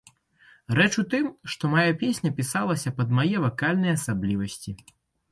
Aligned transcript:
Рэч 0.77 0.93
у 1.01 1.03
тым, 1.09 1.25
што 1.55 1.69
мая 1.73 1.83
песня 2.03 2.31
пісалася 2.39 2.93
пад 3.01 3.13
мае 3.19 3.43
вакальныя 3.43 3.93
асаблівасці. 3.99 4.71